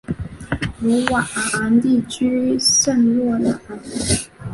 [0.81, 1.21] 鲁瓦
[1.53, 3.59] 昂地区圣洛朗。